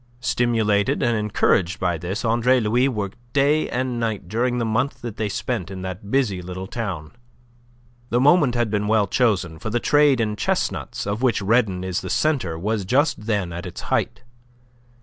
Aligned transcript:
Stimulated 0.21 1.03
and 1.03 1.15
encouraged 1.15 1.79
by 1.79 1.95
this, 1.99 2.25
Andre 2.25 2.59
Louis 2.59 2.87
worked 2.87 3.19
day 3.33 3.69
and 3.69 3.99
night 3.99 4.27
during 4.27 4.57
the 4.57 4.65
month 4.65 5.03
that 5.03 5.17
they 5.17 5.29
spent 5.29 5.69
in 5.69 5.83
that 5.83 6.09
busy 6.09 6.41
little 6.41 6.65
town. 6.65 7.11
The 8.09 8.19
moment 8.19 8.55
had 8.55 8.71
been 8.71 8.87
well 8.87 9.05
chosen, 9.05 9.59
for 9.59 9.69
the 9.69 9.79
trade 9.79 10.19
in 10.19 10.35
chestnuts 10.37 11.05
of 11.05 11.21
which 11.21 11.39
Redon 11.43 11.83
is 11.83 12.01
the 12.01 12.09
centre 12.09 12.57
was 12.57 12.83
just 12.83 13.27
then 13.27 13.53
at 13.53 13.67
its 13.67 13.81
height. 13.93 14.23